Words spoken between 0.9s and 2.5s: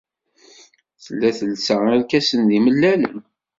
Tella telsa irkasen